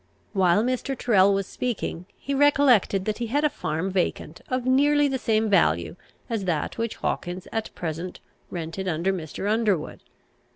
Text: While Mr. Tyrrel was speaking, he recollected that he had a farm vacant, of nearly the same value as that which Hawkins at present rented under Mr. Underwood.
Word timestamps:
While 0.33 0.63
Mr. 0.63 0.97
Tyrrel 0.97 1.31
was 1.31 1.45
speaking, 1.45 2.07
he 2.17 2.33
recollected 2.33 3.05
that 3.05 3.19
he 3.19 3.27
had 3.27 3.43
a 3.43 3.51
farm 3.51 3.91
vacant, 3.91 4.41
of 4.49 4.65
nearly 4.65 5.07
the 5.07 5.19
same 5.19 5.47
value 5.47 5.95
as 6.27 6.45
that 6.45 6.79
which 6.79 6.95
Hawkins 6.95 7.47
at 7.51 7.69
present 7.75 8.19
rented 8.49 8.87
under 8.87 9.13
Mr. 9.13 9.47
Underwood. 9.47 10.01